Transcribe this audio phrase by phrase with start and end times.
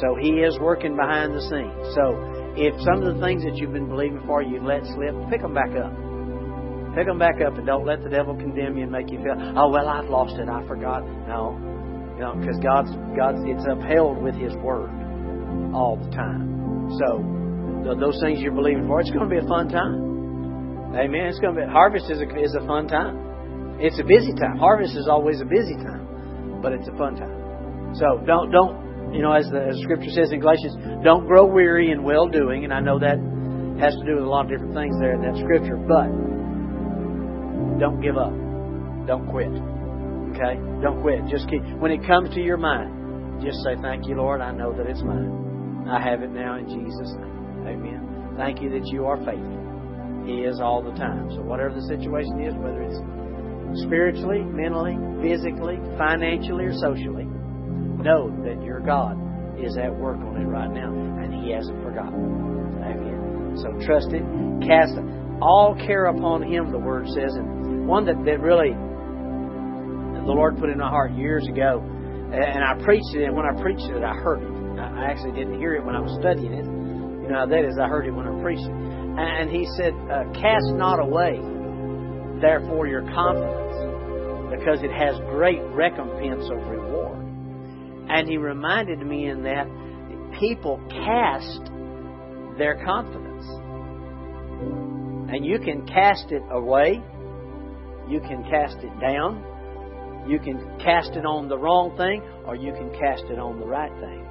[0.00, 1.94] So He is working behind the scenes.
[1.94, 2.16] So
[2.56, 5.54] if some of the things that you've been believing for you've let slip, pick them
[5.54, 5.92] back up.
[6.96, 9.38] Pick them back up and don't let the devil condemn you and make you feel,
[9.56, 11.06] oh well, I've lost it, I forgot.
[11.28, 11.54] No,
[12.18, 14.90] you know, because God's God's it's upheld with His word
[15.72, 16.90] all the time.
[16.98, 17.22] So
[17.94, 20.10] those things you're believing for, it's going to be a fun time.
[20.98, 21.30] Amen.
[21.30, 23.78] It's going to be harvest is a, is a fun time.
[23.78, 24.58] It's a busy time.
[24.58, 27.94] Harvest is always a busy time, but it's a fun time.
[27.94, 31.90] So don't don't you know as the, as scripture says in Galatians, don't grow weary
[31.90, 33.18] in well doing, and I know that
[33.80, 36.08] has to do with a lot of different things there in that scripture, but
[37.80, 38.32] don't give up.
[39.08, 39.48] Don't quit.
[40.36, 40.60] Okay?
[40.84, 41.24] Don't quit.
[41.32, 41.64] Just keep.
[41.80, 44.40] When it comes to your mind, just say, Thank you, Lord.
[44.40, 45.88] I know that it's mine.
[45.88, 47.64] I have it now in Jesus' name.
[47.66, 48.36] Amen.
[48.36, 50.24] Thank you that you are faithful.
[50.26, 51.30] He is all the time.
[51.30, 53.00] So, whatever the situation is, whether it's
[53.82, 57.26] spiritually, mentally, physically, financially, or socially,
[58.02, 59.16] know that your God
[59.58, 62.80] is at work on it right now, and He hasn't forgotten.
[62.80, 63.56] Amen.
[63.60, 64.24] So trust it.
[64.66, 64.96] Cast
[65.42, 70.70] all care upon Him, the Word says, and one that, that really the Lord put
[70.70, 71.80] in my heart years ago,
[72.32, 73.24] and I preached it.
[73.24, 74.78] And when I preached it, I heard it.
[74.78, 76.64] I actually didn't hear it when I was studying it.
[76.64, 77.78] You know that is.
[77.80, 78.72] I heard it when I preached it.
[78.72, 81.40] And He said, uh, "Cast not away,
[82.40, 83.76] therefore, your confidence,
[84.56, 87.29] because it has great recompense of reward."
[88.10, 89.66] And He reminded me in that
[90.38, 91.70] people cast
[92.58, 93.46] their confidence,
[95.32, 97.02] and you can cast it away
[98.10, 99.46] you can cast it down.
[100.26, 103.66] You can cast it on the wrong thing, or you can cast it on the
[103.66, 104.26] right thing.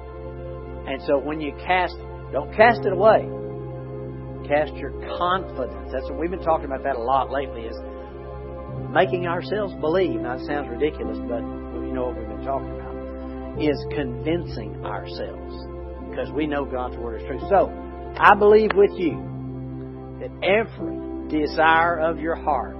[0.86, 1.96] And so when you cast,
[2.30, 3.24] don't cast it away.
[4.46, 5.88] Cast your confidence.
[5.92, 7.62] That's what we've been talking about that a lot lately.
[7.72, 7.76] Is
[8.92, 10.20] making ourselves believe.
[10.20, 12.89] Now it sounds ridiculous, but you know what we've been talking about.
[13.58, 15.54] Is convincing ourselves
[16.08, 17.40] because we know God's word is true.
[17.50, 17.68] So
[18.16, 19.16] I believe with you
[20.20, 22.76] that every desire of your heart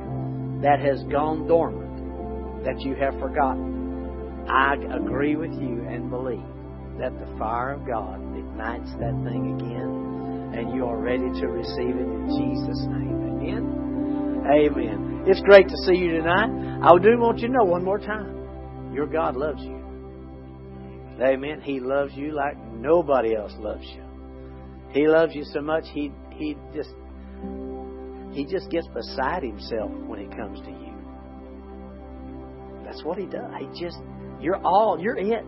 [0.62, 6.40] that has gone dormant, that you have forgotten, I agree with you and believe
[6.98, 11.96] that the fire of God ignites that thing again, and you are ready to receive
[11.96, 13.40] it in Jesus' name.
[13.40, 14.44] Amen.
[14.46, 15.24] Amen.
[15.26, 16.50] It's great to see you tonight.
[16.82, 19.79] I do want you to know one more time your God loves you.
[21.22, 21.60] Amen.
[21.60, 24.02] He loves you like nobody else loves you.
[24.92, 26.90] He loves you so much, he, he just
[28.32, 30.94] he just gets beside himself when it comes to you.
[32.84, 33.50] That's what he does.
[33.58, 33.98] He just,
[34.40, 35.46] you're all, you're it.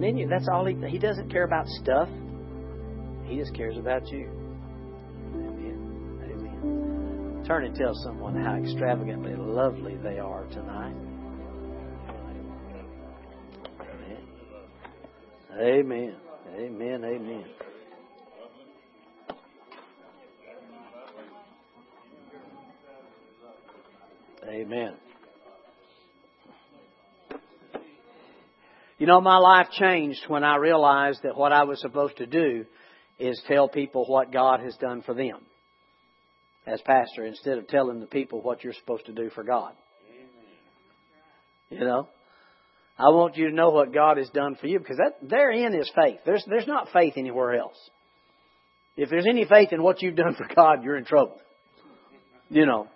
[0.00, 2.08] Then that's all he, he doesn't care about stuff.
[3.24, 4.28] He just cares about you.
[5.34, 6.20] Amen.
[6.24, 7.44] Amen.
[7.46, 11.07] Turn and tell someone how extravagantly lovely they are tonight.
[15.58, 16.14] Amen.
[16.56, 17.04] Amen.
[17.04, 17.44] Amen.
[24.48, 24.94] Amen.
[28.98, 32.64] You know, my life changed when I realized that what I was supposed to do
[33.18, 35.40] is tell people what God has done for them
[36.66, 39.72] as pastor instead of telling the people what you're supposed to do for God.
[41.70, 42.08] You know?
[42.98, 45.90] I want you to know what God has done for you because that therein is
[45.94, 46.18] faith.
[46.26, 47.78] There's there's not faith anywhere else.
[48.96, 51.40] If there's any faith in what you've done for God, you're in trouble.
[52.48, 52.88] You know.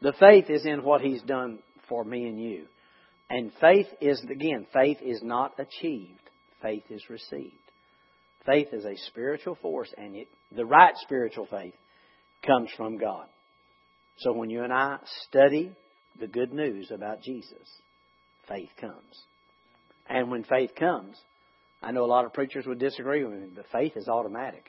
[0.00, 2.66] The faith is in what He's done for me and you.
[3.30, 6.20] And faith is, again, faith is not achieved.
[6.60, 7.54] Faith is received.
[8.44, 11.74] Faith is a spiritual force, and it, the right spiritual faith
[12.44, 13.26] comes from God.
[14.18, 14.98] So when you and I
[15.28, 15.72] study
[16.20, 17.68] the good news about Jesus,
[18.48, 19.24] faith comes.
[20.12, 21.16] And when faith comes,
[21.82, 24.66] I know a lot of preachers would disagree with me, but faith is automatic.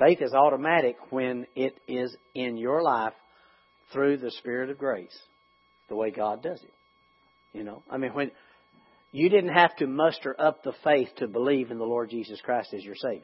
[0.00, 3.14] Faith is automatic when it is in your life
[3.92, 5.16] through the Spirit of grace,
[5.88, 6.74] the way God does it.
[7.56, 8.32] You know, I mean, when
[9.12, 12.74] you didn't have to muster up the faith to believe in the Lord Jesus Christ
[12.74, 13.22] as your Savior.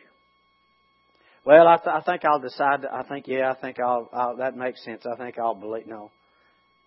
[1.45, 2.87] Well, I, th- I think I'll decide.
[2.87, 4.37] I think, yeah, I think I'll, I'll.
[4.37, 5.03] That makes sense.
[5.13, 5.89] I think I'll believe.
[5.89, 6.13] No,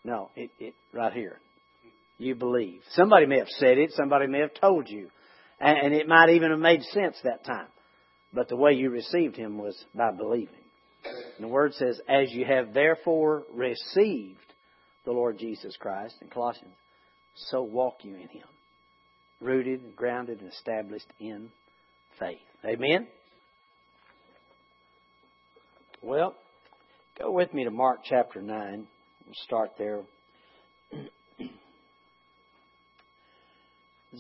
[0.06, 1.42] no, it, it right here.
[2.17, 2.81] You believe.
[2.91, 3.91] Somebody may have said it.
[3.94, 5.09] Somebody may have told you,
[5.59, 7.67] and, it might even have made sense that time.
[8.33, 10.56] But the way you received Him was by believing.
[11.38, 14.39] And the Word says, As you have therefore received
[15.06, 16.73] the Lord Jesus Christ in Colossians,
[17.35, 18.47] so walk you in Him,
[19.41, 21.50] rooted, and grounded, and established in
[22.19, 22.39] faith.
[22.65, 23.07] Amen?
[26.01, 26.35] Well,
[27.19, 28.88] go with me to Mark chapter 9.
[29.25, 30.01] We'll start there.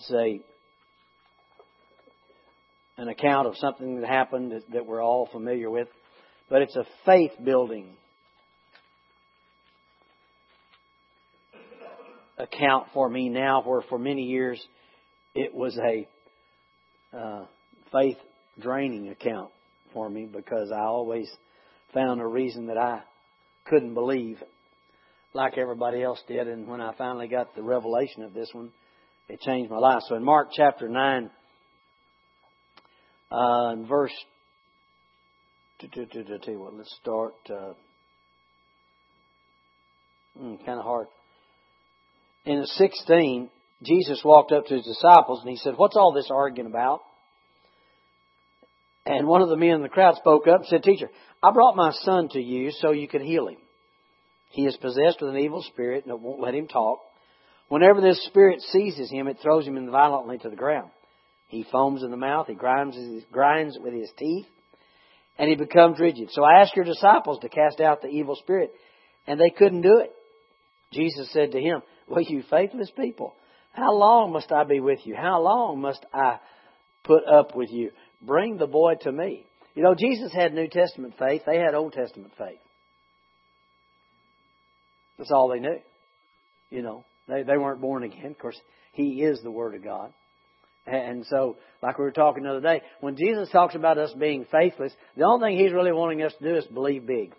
[0.03, 0.41] Say,
[2.97, 5.87] an account of something that happened that, that we're all familiar with,
[6.49, 7.95] but it's a faith building
[12.37, 14.61] account for me now, where for many years
[15.33, 16.07] it was a
[17.17, 17.45] uh,
[17.91, 18.17] faith
[18.59, 19.51] draining account
[19.93, 21.29] for me because I always
[21.93, 23.01] found a reason that I
[23.65, 24.37] couldn't believe
[25.33, 26.47] like everybody else did.
[26.47, 28.71] And when I finally got the revelation of this one,
[29.27, 30.01] it changed my life.
[30.07, 31.29] So in Mark chapter 9,
[33.31, 34.13] uh, in verse,
[35.81, 37.73] you what, let's start, uh,
[40.39, 41.07] mm, kind of hard.
[42.45, 43.49] In 16,
[43.83, 47.01] Jesus walked up to his disciples and he said, What's all this arguing about?
[49.05, 51.09] And one of the men in the crowd spoke up and said, Teacher,
[51.43, 53.57] I brought my son to you so you could heal him.
[54.49, 56.99] He is possessed with an evil spirit and it won't let him talk.
[57.67, 60.91] Whenever this spirit seizes him, it throws him violently to the ground.
[61.47, 62.97] He foams in the mouth, he grinds,
[63.31, 64.45] grinds with his teeth,
[65.37, 66.29] and he becomes rigid.
[66.31, 68.71] So I asked your disciples to cast out the evil spirit,
[69.27, 70.11] and they couldn't do it.
[70.91, 73.35] Jesus said to him, Well, you faithless people,
[73.73, 75.15] how long must I be with you?
[75.15, 76.39] How long must I
[77.03, 77.91] put up with you?
[78.21, 79.45] Bring the boy to me.
[79.75, 82.59] You know, Jesus had New Testament faith, they had Old Testament faith.
[85.17, 85.79] That's all they knew.
[86.69, 88.31] You know, they, they weren't born again.
[88.31, 88.59] Of course,
[88.91, 90.13] He is the Word of God.
[90.87, 94.45] And so, like we were talking the other day, when Jesus talks about us being
[94.51, 97.33] faithless, the only thing He's really wanting us to do is believe big.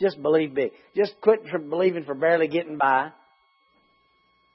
[0.00, 0.72] Just believe big.
[0.94, 3.10] Just quit believing for barely getting by.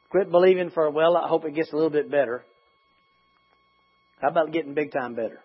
[0.10, 2.44] Quit believing for, well, I hope it gets a little bit better.
[4.22, 5.40] How about getting big time better?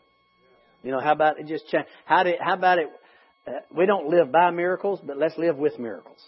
[0.82, 1.86] You know, how about it just change?
[2.04, 2.88] How, did, how about it?
[3.46, 6.18] Uh, we don't live by miracles, but let's live with miracles.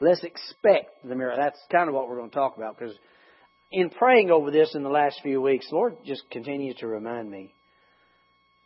[0.00, 1.42] Let's expect the miracle.
[1.42, 2.96] That's kind of what we're going to talk about because
[3.70, 7.54] in praying over this in the last few weeks, Lord just continues to remind me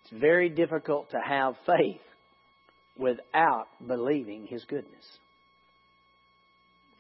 [0.03, 2.01] it's very difficult to have faith
[2.97, 5.05] without believing His goodness.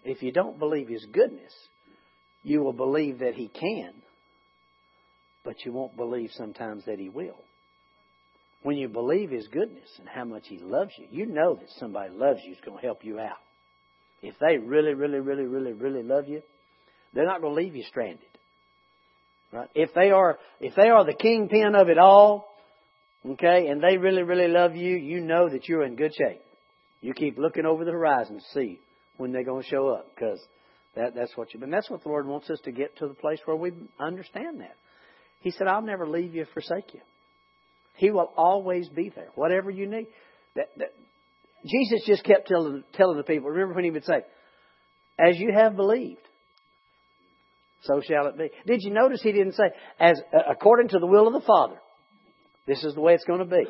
[0.03, 1.53] If you don't believe His goodness,
[2.43, 3.93] you will believe that He can,
[5.45, 7.39] but you won't believe sometimes that He will.
[8.63, 12.13] When you believe His goodness and how much He loves you, you know that somebody
[12.13, 13.39] loves you is going to help you out.
[14.25, 16.43] If they really, really, really, really, really love you,
[17.13, 18.25] they're not going to leave you stranded.
[19.53, 19.69] Right?
[19.75, 22.49] If they are, if they are the kingpin of it all,
[23.27, 26.41] okay, and they really, really love you, you know that you're in good shape.
[27.03, 28.81] You keep looking over the horizon to see
[29.19, 30.41] when they're going to show up, because
[30.97, 31.61] that, that's what you.
[31.63, 34.61] And that's what the Lord wants us to get to the place where we understand
[34.61, 34.75] that.
[35.41, 37.01] He said, "I'll never leave you, forsake you."
[37.97, 40.09] He will always be there, whatever you need.
[40.57, 40.95] That, that,
[41.65, 43.51] Jesus just kept telling, telling the people.
[43.51, 44.23] Remember when he would say,
[45.19, 46.21] "As you have believed,
[47.83, 51.07] so shall it be." Did you notice he didn't say, "As uh, according to the
[51.07, 51.81] will of the Father,
[52.67, 53.67] this is the way it's going to be."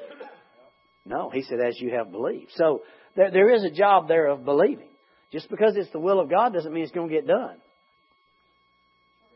[1.07, 2.83] No, he said, "As you have believed." So
[3.15, 4.89] there, there is a job there of believing.
[5.33, 7.57] Just because it's the will of God doesn't mean it's going to get done.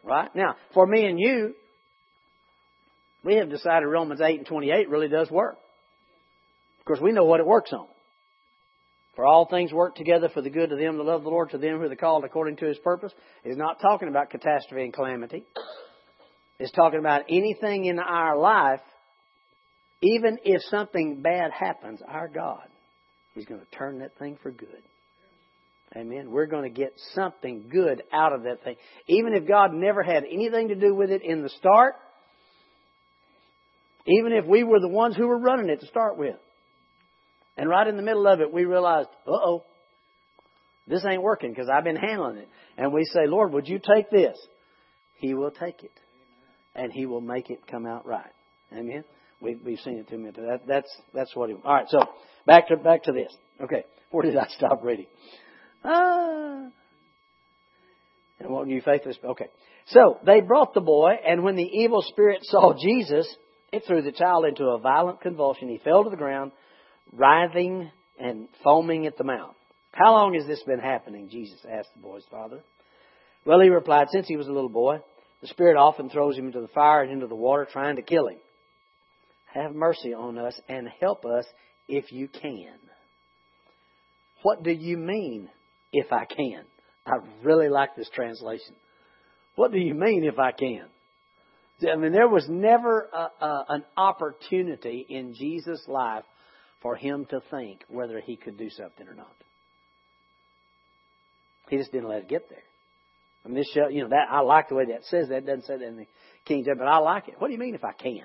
[0.04, 1.54] Right now, for me and you,
[3.24, 5.56] we have decided Romans 8 and 28 really does work.
[6.78, 7.86] Of course, we know what it works on.
[9.18, 11.58] For all things work together for the good of them that love the Lord, to
[11.58, 13.12] them who are called according to His purpose.
[13.42, 15.42] It's not talking about catastrophe and calamity.
[16.60, 18.78] It's talking about anything in our life,
[20.02, 22.62] even if something bad happens, our God
[23.34, 24.84] is going to turn that thing for good.
[25.96, 26.30] Amen.
[26.30, 28.76] We're going to get something good out of that thing.
[29.08, 31.94] Even if God never had anything to do with it in the start,
[34.06, 36.36] even if we were the ones who were running it to start with.
[37.58, 39.64] And right in the middle of it, we realized, uh oh,
[40.86, 42.48] this ain't working because I've been handling it.
[42.78, 44.38] And we say, Lord, would you take this?
[45.16, 45.90] He will take it.
[46.76, 48.30] And He will make it come out right.
[48.72, 49.02] Amen.
[49.40, 50.46] We, we've seen it too many times.
[50.48, 51.50] That, that's that's what.
[51.50, 51.86] He, all right.
[51.88, 51.98] So
[52.46, 53.32] back to back to this.
[53.60, 53.84] Okay.
[54.12, 55.06] Where did I stop reading?
[55.84, 56.68] Ah.
[58.40, 59.16] And what you faithless?
[59.24, 59.48] Okay.
[59.88, 63.28] So they brought the boy, and when the evil spirit saw Jesus,
[63.72, 65.68] it threw the child into a violent convulsion.
[65.68, 66.52] He fell to the ground,
[67.12, 69.54] writhing and foaming at the mouth.
[69.92, 71.28] How long has this been happening?
[71.30, 72.60] Jesus asked the boy's father.
[73.44, 74.98] Well, he replied, since he was a little boy,
[75.40, 78.28] the Spirit often throws him into the fire and into the water trying to kill
[78.28, 78.38] him.
[79.54, 81.44] Have mercy on us and help us
[81.88, 82.74] if you can.
[84.42, 85.48] What do you mean,
[85.92, 86.64] if I can?
[87.06, 88.74] I really like this translation.
[89.56, 90.84] What do you mean, if I can?
[91.90, 96.24] I mean, there was never a, a, an opportunity in Jesus' life
[96.82, 99.34] for him to think whether he could do something or not.
[101.68, 102.62] He just didn't let it get there.
[103.44, 105.38] I mean, this show, you know, that I like the way that says that.
[105.38, 106.06] It doesn't say that in the
[106.44, 107.34] King James, but I like it.
[107.38, 108.24] What do you mean if I can?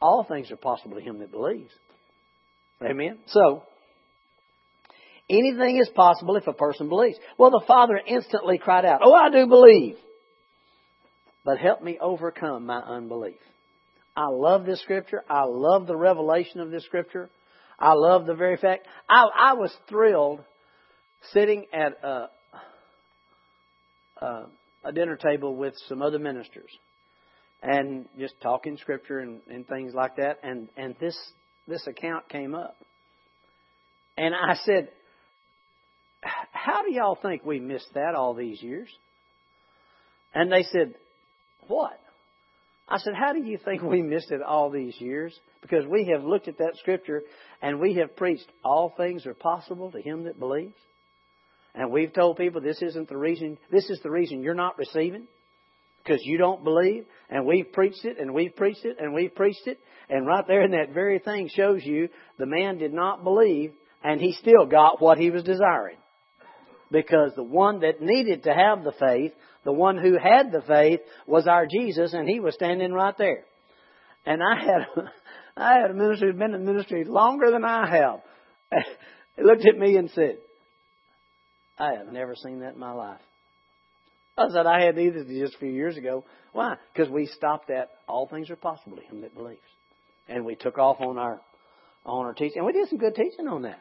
[0.00, 1.72] All things are possible to him that believes.
[2.82, 3.18] Amen.
[3.28, 3.62] So,
[5.30, 7.18] anything is possible if a person believes.
[7.38, 9.98] Well, the father instantly cried out, "Oh, I do believe."
[11.44, 13.40] But help me overcome my unbelief.
[14.16, 15.24] I love this scripture.
[15.28, 17.30] I love the revelation of this scripture.
[17.78, 18.86] I love the very fact.
[19.08, 20.40] I, I was thrilled
[21.32, 22.26] sitting at a,
[24.24, 24.46] a,
[24.84, 26.70] a dinner table with some other ministers
[27.62, 30.38] and just talking scripture and, and things like that.
[30.42, 31.16] And, and this,
[31.66, 32.76] this account came up.
[34.16, 34.88] And I said,
[36.22, 38.88] How do y'all think we missed that all these years?
[40.34, 40.94] And they said,
[41.68, 41.98] What?
[42.88, 45.38] I said, How do you think we missed it all these years?
[45.60, 47.22] Because we have looked at that scripture
[47.60, 50.76] and we have preached all things are possible to him that believes.
[51.74, 55.26] And we've told people this isn't the reason, this is the reason you're not receiving.
[56.02, 57.04] Because you don't believe.
[57.28, 59.78] And we've preached it and we've preached it and we've preached it.
[60.08, 63.72] And right there in that very thing shows you the man did not believe
[64.04, 65.96] and he still got what he was desiring.
[66.92, 69.32] Because the one that needed to have the faith
[69.66, 73.44] the one who had the faith was our Jesus, and he was standing right there.
[74.24, 75.04] And I had,
[75.56, 78.20] I had a minister who'd been in ministry longer than I have.
[79.36, 80.38] He looked at me and said,
[81.78, 83.20] I have never seen that in my life.
[84.38, 86.24] I said, I had either just a few years ago.
[86.54, 86.76] Why?
[86.90, 89.60] Because we stopped at all things are possible to him that believes.
[90.26, 91.38] And we took off on our
[92.06, 92.56] on our teaching.
[92.56, 93.80] And we did some good teaching on that.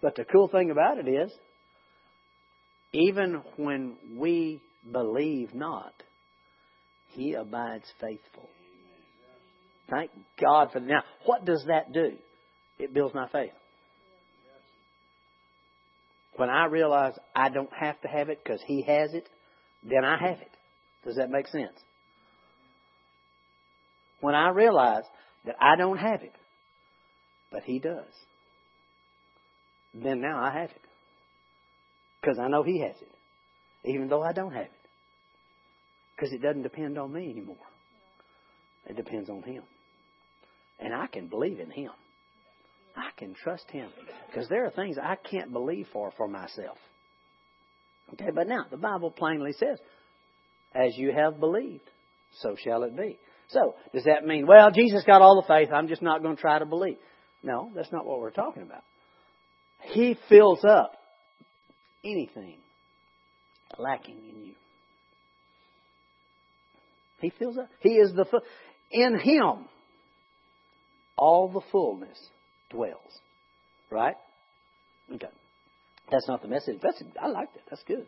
[0.00, 1.32] But the cool thing about it is,
[2.92, 5.94] even when we believe not,
[7.08, 8.48] he abides faithful.
[9.90, 10.10] Thank
[10.40, 10.80] God for.
[10.80, 12.12] Now, what does that do?
[12.78, 13.52] It builds my faith.
[16.36, 19.28] When I realize I don't have to have it because He has it,
[19.82, 20.50] then I have it.
[21.04, 21.76] Does that make sense?
[24.20, 25.04] When I realize
[25.44, 26.34] that I don't have it,
[27.50, 28.12] but He does,
[29.92, 30.82] then now I have it.
[32.20, 33.12] Because I know He has it
[33.84, 34.70] even though I don't have it.
[36.16, 37.56] Because it doesn't depend on me anymore.
[38.86, 39.62] It depends on Him.
[40.78, 41.90] And I can believe in Him.
[42.96, 43.88] I can trust Him.
[44.26, 46.76] Because there are things I can't believe for for myself.
[48.14, 49.78] Okay, but now the Bible plainly says,
[50.74, 51.88] as you have believed,
[52.40, 53.18] so shall it be.
[53.48, 56.40] So, does that mean, well, Jesus got all the faith, I'm just not going to
[56.40, 56.98] try to believe?
[57.42, 58.82] No, that's not what we're talking about.
[59.82, 60.92] He fills up
[62.04, 62.58] anything
[63.78, 64.54] lacking in you.
[67.20, 67.68] He fills up.
[67.80, 68.24] He is the
[68.90, 69.66] in Him.
[71.16, 72.18] All the fullness
[72.70, 73.18] dwells.
[73.90, 74.16] Right?
[75.14, 75.26] Okay.
[76.10, 76.78] That's not the message.
[76.82, 77.62] That's I like that.
[77.68, 78.06] That's good.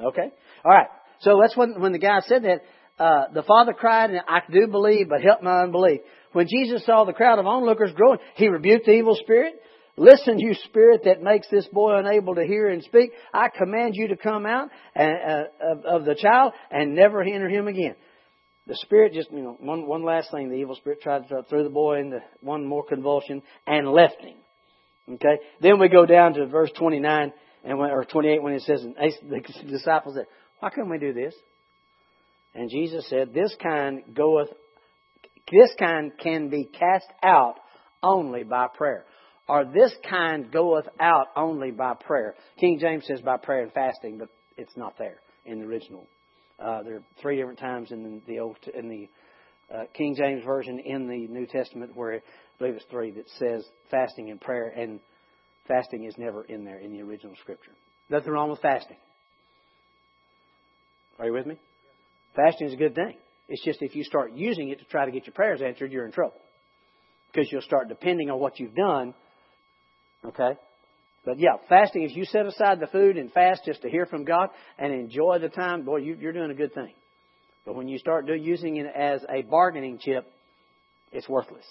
[0.00, 0.32] Okay.
[0.64, 0.88] All right.
[1.20, 2.62] So that's when when the guy said that.
[3.00, 6.00] Uh, the father cried, and I do believe, but help my unbelief.
[6.32, 9.54] When Jesus saw the crowd of onlookers growing, he rebuked the evil spirit,
[9.98, 14.08] Listen, you spirit that makes this boy unable to hear and speak, I command you
[14.08, 15.44] to come out uh,
[15.84, 17.96] of, the child and never enter him again.
[18.68, 21.64] The spirit just, you know, one, one last thing, the evil spirit tried to throw
[21.64, 24.36] the boy into one more convulsion and left him.
[25.14, 25.40] Okay?
[25.60, 27.32] Then we go down to verse 29
[27.64, 30.26] and when, or 28 when it says, the disciples said,
[30.60, 31.34] why couldn't we do this?
[32.54, 34.48] And Jesus said, this kind goeth,
[35.50, 37.56] this kind can be cast out
[38.02, 39.04] only by prayer
[39.48, 42.34] or this kind goeth out only by prayer.
[42.60, 46.06] King James says by prayer and fasting, but it's not there in the original.
[46.58, 49.08] Uh, there are three different times in the old in the
[49.74, 52.20] uh, King James version in the New Testament where I
[52.58, 55.00] believe it's three that says fasting and prayer, and
[55.66, 57.72] fasting is never in there in the original Scripture.
[58.10, 58.96] Nothing wrong with fasting.
[61.18, 61.58] Are you with me?
[62.34, 63.14] Fasting is a good thing.
[63.48, 66.06] It's just if you start using it to try to get your prayers answered, you're
[66.06, 66.40] in trouble
[67.32, 69.14] because you'll start depending on what you've done
[70.24, 70.58] Okay?
[71.24, 74.24] But yeah, fasting is you set aside the food and fast just to hear from
[74.24, 74.48] God
[74.78, 75.84] and enjoy the time.
[75.84, 76.92] Boy, you, are doing a good thing.
[77.66, 80.26] But when you start do, using it as a bargaining chip,
[81.12, 81.64] it's worthless.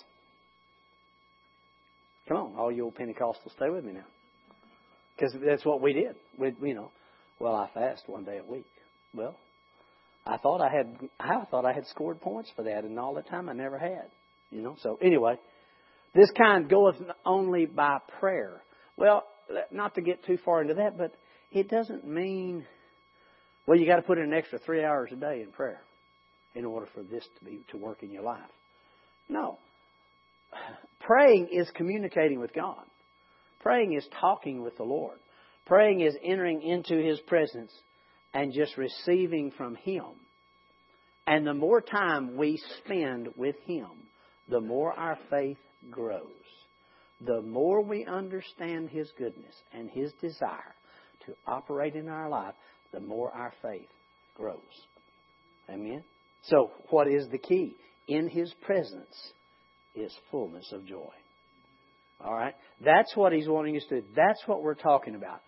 [2.27, 4.05] Come on, all you old Pentecostals, stay with me now.
[5.15, 6.15] Because that's what we did.
[6.37, 6.91] We, you know,
[7.39, 8.65] well, I fast one day a week.
[9.15, 9.35] Well,
[10.25, 13.21] I thought I had, I thought I had scored points for that, and all the
[13.21, 14.11] time I never had.
[14.51, 15.37] You know, so anyway,
[16.17, 16.95] this kind goeth
[17.25, 18.63] only by prayer.
[18.97, 19.23] Well,
[19.71, 21.13] not to get too far into that, but
[21.51, 22.65] it doesn't mean,
[23.67, 25.79] well, you got to put in an extra three hours a day in prayer
[26.55, 28.41] in order for this to be to work in your life.
[29.29, 29.59] No.
[31.01, 32.83] Praying is communicating with God.
[33.59, 35.19] Praying is talking with the Lord.
[35.67, 37.71] Praying is entering into His presence
[38.33, 40.05] and just receiving from Him.
[41.27, 43.89] And the more time we spend with Him,
[44.49, 45.57] the more our faith
[45.91, 46.21] grows.
[47.25, 50.75] The more we understand His goodness and His desire
[51.25, 52.53] to operate in our life,
[52.93, 53.87] the more our faith
[54.35, 54.59] grows.
[55.69, 56.03] Amen?
[56.43, 57.75] So, what is the key?
[58.07, 59.15] In His presence
[59.95, 61.11] is fullness of joy.
[62.23, 62.53] All right?
[62.83, 64.07] That's what He's wanting us to do.
[64.15, 65.41] That's what we're talking about.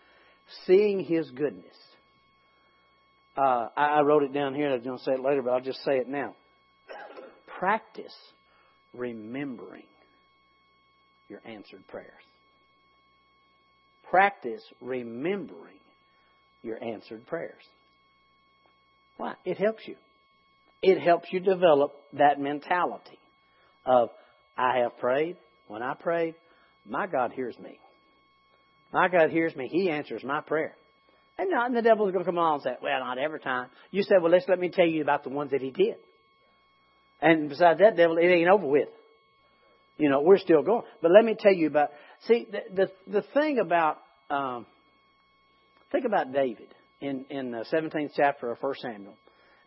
[0.65, 1.75] Seeing His goodness.
[3.37, 4.69] Uh, I, I wrote it down here.
[4.69, 6.35] I was going to say it later, but I'll just say it now.
[7.59, 8.15] Practice
[8.93, 9.83] remembering
[11.29, 12.11] your answered prayers.
[14.09, 15.79] Practice remembering
[16.63, 17.63] your answered prayers.
[19.17, 19.35] Why?
[19.45, 19.95] It helps you.
[20.81, 23.19] It helps you develop that mentality
[23.85, 24.09] of,
[24.57, 25.37] I have prayed.
[25.67, 26.35] When I prayed,
[26.87, 27.77] my God hears me.
[28.91, 29.67] My God hears me.
[29.71, 30.75] He answers my prayer.
[31.37, 33.67] And, not, and the devil's going to come along and say, well, not every time.
[33.91, 35.95] You said, well, let's let me tell you about the ones that he did.
[37.21, 38.89] And besides that, devil, it ain't over with.
[39.99, 40.83] You know, we're still going.
[41.01, 41.89] But let me tell you about,
[42.25, 43.97] see, the, the, the thing about,
[44.29, 44.65] um,
[45.91, 49.13] think about David in, in the 17th chapter of 1 Samuel.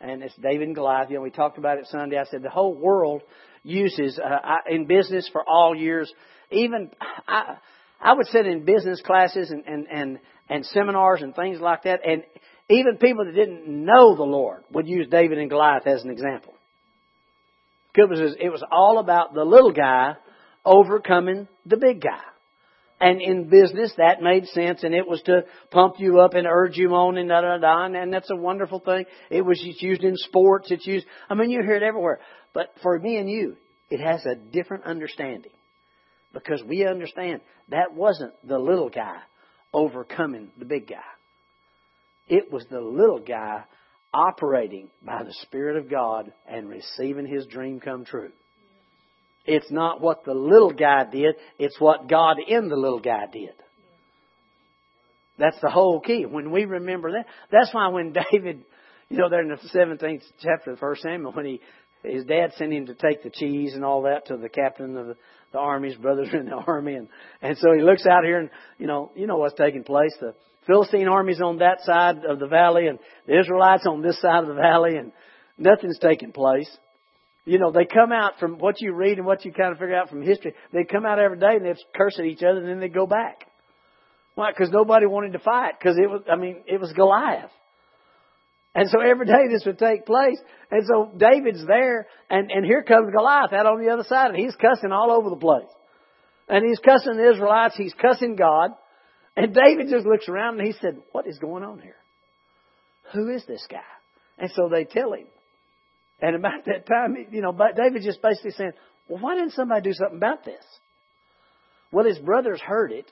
[0.01, 1.11] And it's David and Goliath.
[1.11, 2.17] You know, we talked about it Sunday.
[2.17, 3.23] I said the whole world
[3.63, 6.13] uses, uh, in business for all years,
[6.51, 6.91] even,
[7.29, 7.57] I,
[8.01, 12.01] I would sit in business classes and, and, and, and seminars and things like that,
[12.05, 12.25] and
[12.69, 16.55] even people that didn't know the Lord would use David and Goliath as an example.
[17.95, 20.17] It was, it was all about the little guy
[20.65, 22.21] overcoming the big guy.
[23.01, 25.43] And in business, that made sense, and it was to
[25.73, 27.85] pump you up and urge you on, and da da da.
[27.87, 29.07] And that's a wonderful thing.
[29.29, 30.71] It was used in sports.
[30.71, 31.07] It's used.
[31.29, 32.21] I mean, you hear it everywhere.
[32.55, 33.57] But for me and you,
[33.91, 35.51] it has a different understanding
[36.33, 37.41] because we understand
[37.71, 39.17] that wasn't the little guy
[39.73, 41.03] overcoming the big guy.
[42.29, 43.65] It was the little guy
[44.15, 48.31] operating by the Spirit of God and receiving his dream come true.
[49.45, 53.55] It's not what the little guy did, it's what God in the little guy did.
[55.39, 56.25] That's the whole key.
[56.27, 58.65] When we remember that, that's why when David,
[59.09, 61.61] you know, there in the 17th chapter of 1 Samuel, when he,
[62.05, 65.07] his dad sent him to take the cheese and all that to the captain of
[65.09, 65.17] the,
[65.53, 67.09] the army, his brothers in the army, and,
[67.41, 70.15] and so he looks out here and, you know, you know what's taking place.
[70.21, 70.35] The
[70.67, 74.49] Philistine army's on that side of the valley and the Israelites on this side of
[74.49, 75.11] the valley and
[75.59, 76.71] nothing's taking place.
[77.45, 79.97] You know, they come out from what you read and what you kind of figure
[79.97, 80.55] out from history.
[80.73, 83.07] They come out every day and they curse at each other and then they go
[83.07, 83.47] back.
[84.37, 84.51] Why?
[84.53, 85.75] Because nobody wanted to fight.
[85.79, 87.51] Because it was, I mean, it was Goliath.
[88.75, 90.39] And so every day this would take place.
[90.71, 94.39] And so David's there and, and here comes Goliath out on the other side and
[94.39, 95.69] he's cussing all over the place.
[96.49, 97.75] And he's cussing the Israelites.
[97.77, 98.71] He's cussing God.
[99.37, 101.97] And David just looks around and he said, what is going on here?
[103.15, 103.81] Who is this guy?
[104.39, 105.27] And so they tell him.
[106.23, 108.73] And about that time, you know, but David just basically saying,
[109.09, 110.65] well, why didn't somebody do something about this?
[111.91, 113.11] Well, his brothers heard it,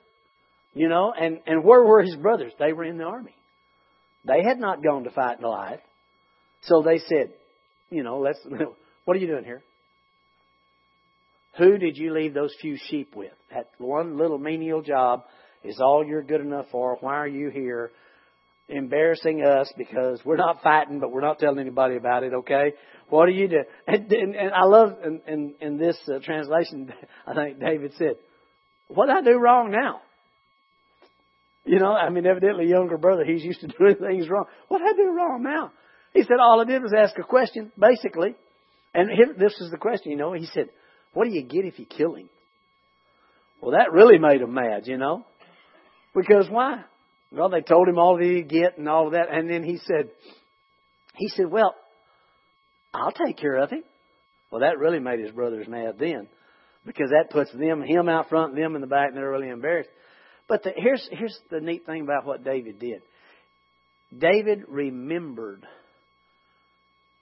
[0.75, 2.53] you know, and, and where were his brothers?
[2.59, 3.35] They were in the army.
[4.25, 5.81] They had not gone to fight in Goliath.
[6.63, 7.33] So they said,
[7.91, 8.39] you know, let's,
[9.05, 9.63] what are you doing here?
[11.59, 13.33] Who did you leave those few sheep with?
[13.53, 15.25] That one little menial job
[15.65, 16.97] is all you're good enough for.
[17.01, 17.91] Why are you here?
[18.71, 22.33] Embarrassing us because we're not fighting, but we're not telling anybody about it.
[22.33, 22.73] Okay,
[23.09, 23.63] what do you do?
[23.87, 26.93] And, and, and I love in, in, in this uh, translation,
[27.27, 28.15] I think David said,
[28.89, 30.01] "What did I do wrong now?"
[31.65, 34.47] You know, I mean, evidently, younger brother, he's used to doing things wrong.
[34.69, 35.73] What did I do wrong now?
[36.13, 38.35] He said, all I did was ask a question, basically.
[38.93, 40.33] And here, this is the question, you know.
[40.33, 40.71] He said,
[41.13, 42.29] what do you get if you kill him?
[43.61, 45.25] Well, that really made him mad, you know.
[46.15, 46.83] Because why?
[47.33, 49.29] Well, they told him all that he'd get and all of that.
[49.31, 50.11] And then he said,
[51.17, 51.75] he said, well,
[52.93, 53.85] I'll take care of him.
[54.51, 56.29] Well, that really made his brothers mad then
[56.85, 59.91] because that puts them, him out front, them in the back, and they're really embarrassed.
[60.49, 63.03] But the, here's, here's the neat thing about what David did.
[64.17, 65.65] David remembered.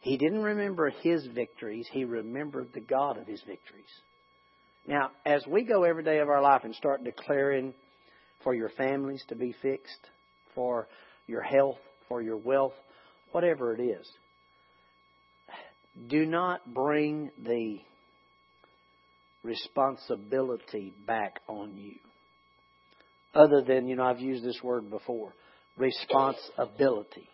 [0.01, 1.87] He didn't remember his victories.
[1.93, 3.85] He remembered the God of his victories.
[4.87, 7.75] Now, as we go every day of our life and start declaring
[8.43, 10.07] for your families to be fixed,
[10.55, 10.89] for
[11.27, 12.75] your health, for your wealth,
[13.33, 14.09] whatever it is.
[16.09, 17.79] Do not bring the
[19.43, 21.97] responsibility back on you.
[23.35, 25.33] Other than, you know, I've used this word before
[25.77, 27.29] responsibility.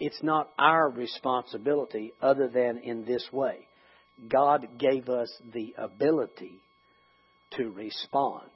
[0.00, 3.68] It's not our responsibility other than in this way.
[4.28, 6.60] God gave us the ability
[7.52, 8.50] to respond.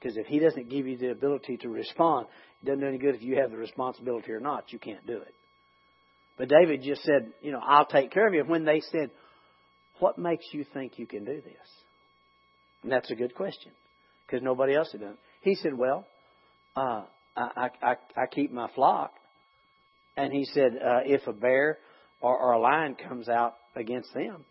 [0.00, 2.26] Because if He doesn't give you the ability to respond,
[2.62, 4.72] It doesn't do any good if you have the responsibility or not.
[4.72, 5.34] You can't do it.
[6.38, 8.42] But David just said, you know, I'll take care of you.
[8.44, 9.10] When they said,
[9.98, 11.68] what makes you think you can do this?
[12.82, 13.72] And that's a good question
[14.26, 15.18] because nobody else had done it.
[15.42, 16.06] He said, well,
[16.76, 17.02] uh,
[17.36, 19.12] I, I, I keep my flock.
[20.16, 21.78] And he said, uh, if a bear
[22.20, 24.44] or, or a lion comes out against them,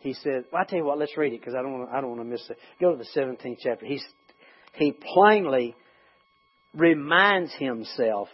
[0.00, 1.96] he said, well, I tell you what, let's read it because I don't want to,
[1.96, 2.58] I don't want to miss it.
[2.80, 3.86] Go to the 17th chapter.
[3.86, 4.04] He's,
[4.74, 5.76] he plainly
[6.74, 8.28] reminds himself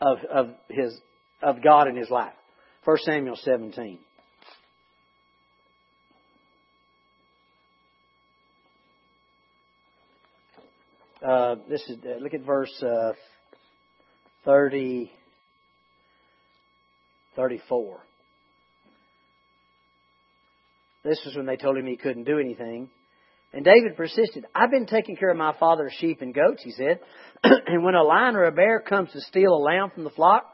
[0.00, 0.98] of, of his,
[1.42, 2.34] of God in his life.
[2.84, 3.98] 1 Samuel 17.
[11.26, 13.12] Uh, this is uh, look at verse uh,
[14.44, 15.10] 30,
[17.34, 18.00] 34.
[21.02, 22.90] This is when they told him he couldn't do anything.
[23.52, 24.44] And David persisted.
[24.54, 27.00] I've been taking care of my father's sheep and goats, he said.
[27.42, 30.44] and when a lion or a bear comes to steal a lamb from the flock,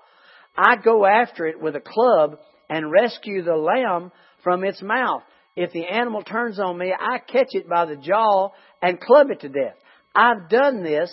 [0.56, 4.12] I go after it with a club and rescue the lamb
[4.44, 5.22] from its mouth.
[5.56, 8.50] If the animal turns on me, I catch it by the jaw
[8.80, 9.76] and club it to death.
[10.14, 11.12] I've done this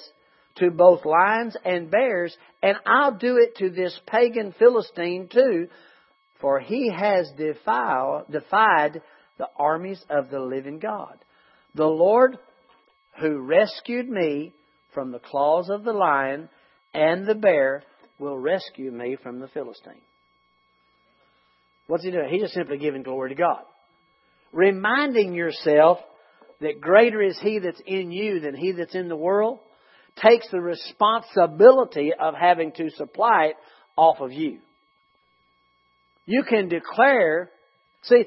[0.55, 5.67] to both lions and bears, and I'll do it to this pagan Philistine too,
[6.41, 9.01] for he has defiled, defied
[9.37, 11.17] the armies of the living God.
[11.75, 12.37] The Lord
[13.19, 14.53] who rescued me
[14.93, 16.49] from the claws of the lion
[16.93, 17.83] and the bear
[18.17, 20.01] will rescue me from the Philistine.
[21.87, 22.29] What's he doing?
[22.29, 23.63] He's just simply giving glory to God.
[24.51, 25.99] Reminding yourself
[26.61, 29.59] that greater is He that's in you than He that's in the world
[30.21, 33.55] takes the responsibility of having to supply it
[33.95, 34.59] off of you.
[36.25, 37.49] You can declare,
[38.03, 38.25] see,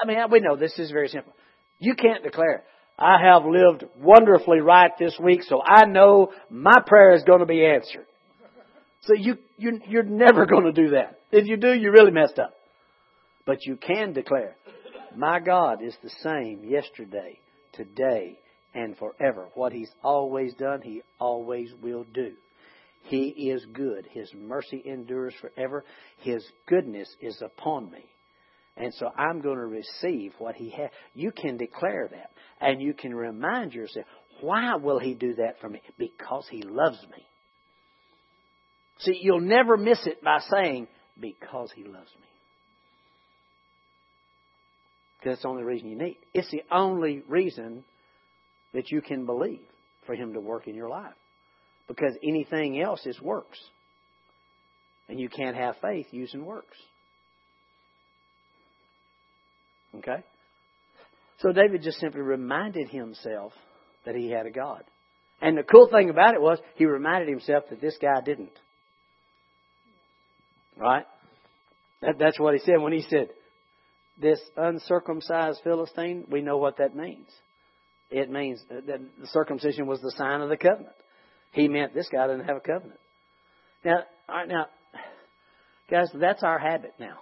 [0.00, 1.32] I mean, we know this is very simple.
[1.78, 2.64] You can't declare,
[2.98, 7.46] I have lived wonderfully right this week, so I know my prayer is going to
[7.46, 8.06] be answered.
[9.02, 11.18] So you, you, you're never going to do that.
[11.32, 12.54] If you do, you really messed up.
[13.44, 14.56] But you can declare,
[15.16, 17.40] my God is the same yesterday,
[17.72, 18.38] today,
[18.74, 19.48] and forever.
[19.54, 22.32] What He's always done, He always will do.
[23.04, 24.06] He is good.
[24.12, 25.84] His mercy endures forever.
[26.18, 28.04] His goodness is upon me.
[28.76, 30.90] And so I'm going to receive what He has.
[31.14, 32.30] You can declare that.
[32.60, 34.06] And you can remind yourself,
[34.40, 35.82] why will He do that for me?
[35.98, 37.26] Because He loves me.
[38.98, 40.88] See, you'll never miss it by saying,
[41.20, 42.26] because He loves me.
[45.18, 46.16] Because it's the only reason you need.
[46.34, 47.84] It's the only reason
[48.72, 49.60] that you can believe
[50.06, 51.14] for Him to work in your life.
[51.88, 53.58] Because anything else is works.
[55.08, 56.78] And you can't have faith using works.
[59.98, 60.22] Okay?
[61.38, 63.52] So David just simply reminded himself
[64.06, 64.84] that he had a God.
[65.40, 68.56] And the cool thing about it was he reminded himself that this guy didn't.
[70.76, 71.04] Right?
[72.00, 73.28] That, that's what he said when he said,
[74.20, 77.28] this uncircumcised Philistine, we know what that means.
[78.10, 80.94] It means that the circumcision was the sign of the covenant.
[81.52, 83.00] He meant this guy didn't have a covenant.
[83.84, 84.66] Now, all right, now,
[85.90, 87.18] guys, that's our habit now.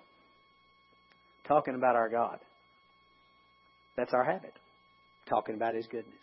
[1.47, 2.39] Talking about our God.
[3.97, 4.55] That's our habit.
[5.29, 6.15] Talking about His goodness.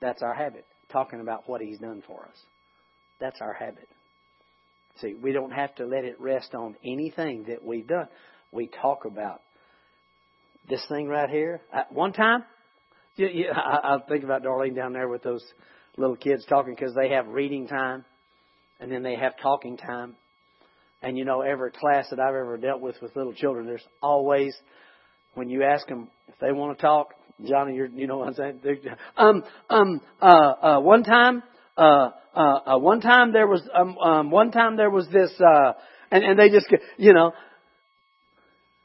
[0.00, 0.66] That's our habit.
[0.92, 2.38] Talking about what He's done for us.
[3.20, 3.88] That's our habit.
[5.00, 8.08] See, we don't have to let it rest on anything that we've done.
[8.52, 9.42] We talk about
[10.68, 11.60] this thing right here.
[11.72, 12.44] At one time,
[13.16, 15.44] you, you, I, I think about Darlene down there with those
[15.96, 18.04] little kids talking because they have reading time
[18.80, 20.16] and then they have talking time.
[21.02, 24.54] And you know, every class that I've ever dealt with with little children, there's always,
[25.36, 28.34] when you ask them if they want to talk, Johnny, you're, you know what I'm
[28.34, 28.60] saying?
[29.16, 31.42] Um, um, uh, uh, one time,
[31.76, 35.72] uh, uh, uh, one time there was, um, um, one time there was this, uh,
[36.10, 37.32] and, and they just, you know,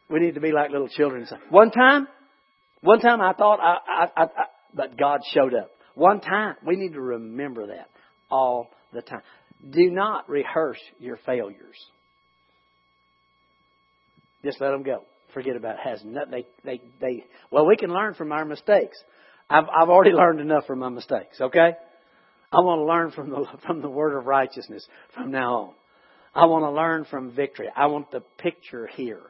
[0.09, 1.25] we need to be like little children.
[1.49, 2.07] One time,
[2.81, 5.71] one time I thought I, I, I, I but God showed up.
[5.95, 7.89] One time, we need to remember that
[8.29, 9.21] all the time.
[9.69, 11.77] Do not rehearse your failures.
[14.43, 15.05] Just let them go.
[15.33, 15.81] Forget about it.
[15.83, 16.31] Has nothing.
[16.31, 17.25] They, they, they.
[17.51, 18.97] Well, we can learn from our mistakes.
[19.49, 21.39] I've, I've already learned enough from my mistakes.
[21.39, 21.71] Okay.
[22.53, 25.73] I want to learn from the from the word of righteousness from now on.
[26.33, 27.69] I want to learn from victory.
[27.75, 29.21] I want the picture here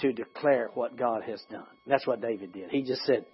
[0.00, 1.66] to declare what God has done.
[1.86, 2.70] That's what David did.
[2.70, 3.24] He just said,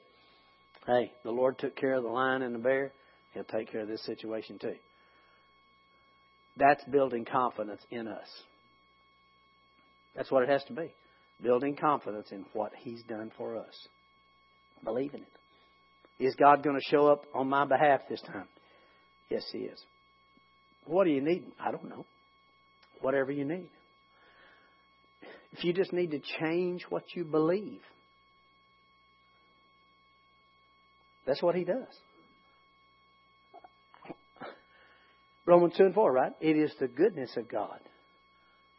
[0.87, 2.93] Hey, the Lord took care of the lion and the bear.
[3.33, 4.75] He'll take care of this situation too.
[6.57, 8.27] That's building confidence in us.
[10.15, 10.93] That's what it has to be.
[11.43, 13.89] Building confidence in what He's done for us.
[14.85, 16.25] Believe in it.
[16.25, 18.47] Is God going to show up on my behalf this time?
[19.31, 19.81] Yes, He is.
[20.85, 21.45] What do you need?
[21.59, 22.05] I don't know.
[23.01, 23.71] Whatever you need.
[25.53, 27.81] If you just need to change what you believe,
[31.27, 31.87] that's what He does.
[35.47, 36.33] Romans 2 and 4, right?
[36.41, 37.81] It is the goodness of God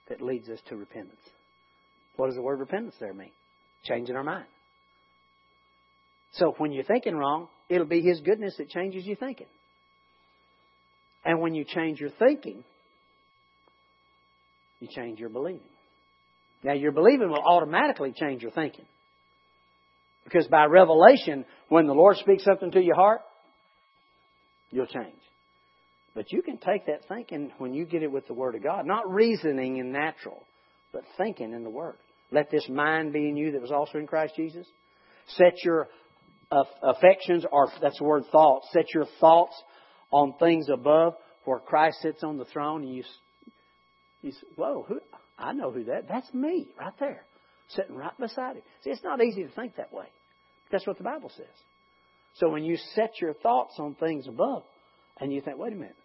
[0.08, 1.20] that leads us to repentance.
[2.16, 3.32] What does the word repentance there mean?
[3.84, 4.46] Changing our mind.
[6.34, 9.48] So when you're thinking wrong, it'll be His goodness that changes your thinking.
[11.26, 12.64] And when you change your thinking,
[14.80, 15.62] you change your believing.
[16.64, 18.86] Now, your believing will automatically change your thinking.
[20.24, 23.22] Because by revelation, when the Lord speaks something to your heart,
[24.70, 25.16] you'll change.
[26.14, 28.86] But you can take that thinking when you get it with the Word of God,
[28.86, 30.44] not reasoning and natural,
[30.92, 31.98] but thinking in the Word.
[32.32, 34.66] Let this mind be in you that was also in Christ Jesus.
[35.28, 35.90] Set your
[36.84, 39.56] affections, or that's the word thoughts, set your thoughts
[40.12, 43.04] on things above where Christ sits on the throne and you,
[44.22, 45.00] you say, whoa, who,
[45.38, 47.24] I know who that, that's me right there,
[47.70, 48.64] sitting right beside him.
[48.84, 50.08] See, it's not easy to think that way.
[50.72, 51.46] That's what the Bible says.
[52.36, 54.64] So when you set your thoughts on things above
[55.20, 55.96] and you think, wait a minute,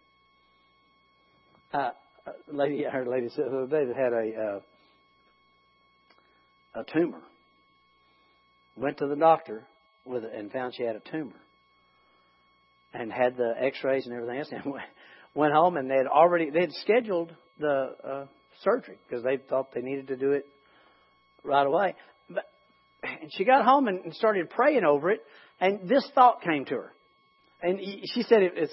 [1.73, 1.91] uh,
[2.27, 4.61] a lady, I heard a lady say the other day that had a, uh,
[6.77, 7.23] a tumor.
[8.77, 9.65] Went to the doctor
[10.05, 11.37] with it and found she had a tumor.
[12.93, 14.75] And had the x-rays and everything else and
[15.35, 18.25] went home and they had already, they had scheduled the uh,
[18.63, 20.47] surgery because they thought they needed to do it
[21.43, 21.95] right away.
[22.29, 22.45] But
[23.03, 25.21] and she got home and started praying over it
[25.61, 26.93] and this thought came to her.
[27.63, 27.81] And
[28.13, 28.71] she said it was,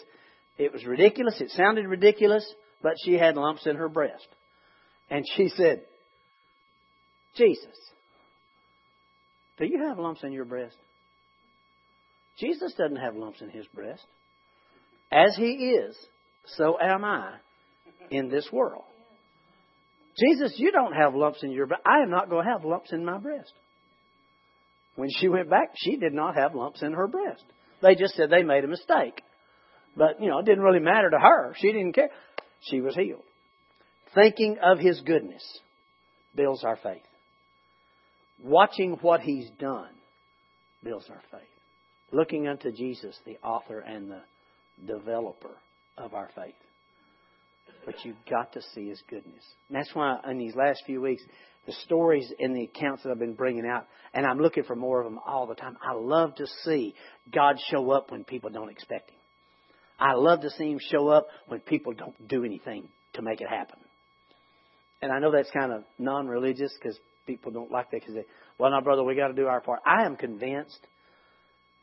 [0.58, 1.40] it was ridiculous.
[1.40, 2.46] It sounded ridiculous
[2.84, 4.28] but she had lumps in her breast.
[5.10, 5.84] And she said,
[7.36, 7.78] Jesus,
[9.58, 10.76] do you have lumps in your breast?
[12.38, 14.06] Jesus doesn't have lumps in his breast.
[15.12, 15.96] As he is,
[16.58, 17.36] so am I
[18.10, 18.84] in this world.
[20.18, 21.84] Jesus, you don't have lumps in your breast.
[21.86, 23.52] I am not going to have lumps in my breast.
[24.96, 27.44] When she went back, she did not have lumps in her breast.
[27.82, 29.22] They just said they made a mistake.
[29.96, 31.56] But, you know, it didn't really matter to her.
[31.58, 32.10] She didn't care
[32.62, 33.24] she was healed.
[34.14, 35.44] Thinking of his goodness
[36.36, 37.02] builds our faith.
[38.44, 39.90] Watching what he's done
[40.84, 41.48] builds our faith.
[42.12, 44.22] Looking unto Jesus, the author and the
[44.86, 45.56] developer
[45.98, 46.54] of our faith.
[47.86, 49.44] But you've got to see his goodness.
[49.70, 51.24] And that's why in these last few weeks,
[51.66, 55.00] the stories and the accounts that I've been bringing out, and I'm looking for more
[55.00, 55.78] of them all the time.
[55.82, 56.94] I love to see
[57.34, 59.18] God show up when people don't expect him.
[60.00, 63.48] I love to see him show up when people don't do anything to make it
[63.48, 63.80] happen.
[65.02, 68.26] And I know that's kind of non-religious because people don't like that because they,
[68.58, 69.80] well, now, brother, we got to do our part.
[69.86, 70.80] I am convinced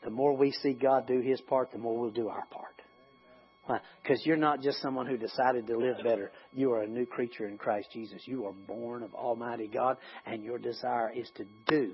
[0.03, 3.81] the more we see God do His part, the more we'll do our part.
[4.01, 6.31] Because you're not just someone who decided to live better.
[6.51, 8.21] You are a new creature in Christ Jesus.
[8.25, 11.93] You are born of Almighty God, and your desire is to do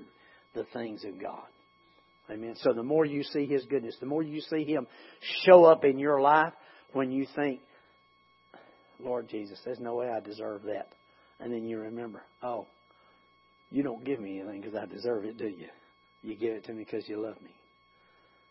[0.54, 1.44] the things of God.
[2.30, 2.54] Amen.
[2.56, 4.86] So the more you see His goodness, the more you see Him
[5.44, 6.52] show up in your life
[6.92, 7.60] when you think,
[8.98, 10.88] Lord Jesus, there's no way I deserve that.
[11.38, 12.66] And then you remember, oh,
[13.70, 15.68] you don't give me anything because I deserve it, do you?
[16.22, 17.54] You give it to me because you love me.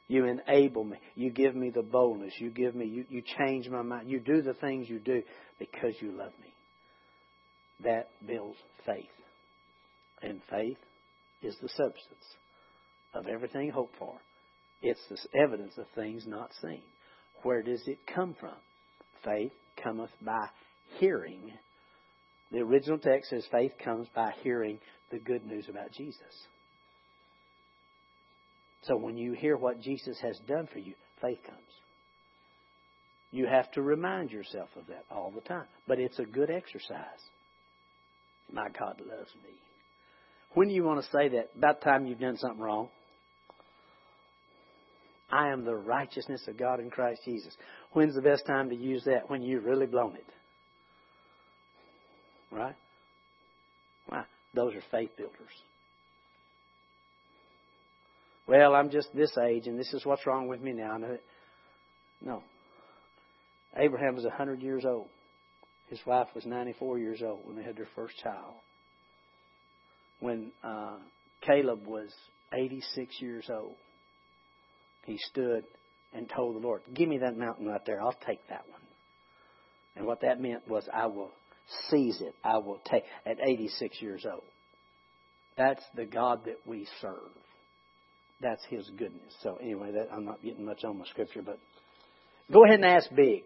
[0.07, 0.97] You enable me.
[1.15, 2.33] You give me the boldness.
[2.39, 4.09] You give me, you, you change my mind.
[4.09, 5.21] You do the things you do
[5.59, 6.53] because you love me.
[7.83, 9.05] That builds faith.
[10.21, 10.77] And faith
[11.41, 12.25] is the substance
[13.13, 14.15] of everything hoped for.
[14.81, 16.81] It's the evidence of things not seen.
[17.43, 18.55] Where does it come from?
[19.25, 19.51] Faith
[19.83, 20.47] cometh by
[20.99, 21.51] hearing.
[22.51, 24.79] The original text says faith comes by hearing
[25.11, 26.21] the good news about Jesus.
[28.83, 31.59] So when you hear what Jesus has done for you, faith comes.
[33.31, 35.65] You have to remind yourself of that all the time.
[35.87, 37.21] But it's a good exercise.
[38.51, 39.53] My God loves me.
[40.53, 41.49] When do you want to say that?
[41.57, 42.89] About time you've done something wrong.
[45.29, 47.53] I am the righteousness of God in Christ Jesus.
[47.91, 49.29] When's the best time to use that?
[49.29, 50.25] When you've really blown it.
[52.49, 52.75] Right?
[54.57, 55.35] Those are faith builders.
[58.47, 60.97] Well, I'm just this age and this is what's wrong with me now.
[62.21, 62.41] No.
[63.75, 65.09] Abraham was 100 years old.
[65.89, 68.55] His wife was 94 years old when they had their first child.
[70.21, 70.97] When uh,
[71.41, 72.09] Caleb was
[72.51, 73.75] 86 years old
[75.05, 75.63] he stood
[76.13, 78.01] and told the Lord, Give me that mountain right there.
[78.01, 78.81] I'll take that one.
[79.95, 81.31] And what that meant was, I will
[81.89, 82.33] seize it.
[82.43, 84.43] I will take at 86 years old.
[85.57, 87.31] That's the God that we serve.
[88.41, 89.33] that's His goodness.
[89.41, 91.59] So anyway, that, I'm not getting much on my scripture, but
[92.51, 93.43] go ahead and ask big.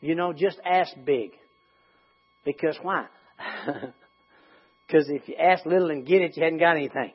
[0.00, 1.32] You know, just ask big.
[2.44, 3.06] Because why?
[4.86, 7.12] Because if you ask little and get it, you hadn't got anything.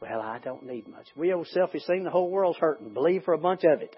[0.00, 1.06] Well, I don't need much.
[1.16, 2.94] We old selfish thing, the whole world's hurting.
[2.94, 3.94] Believe for a bunch of it.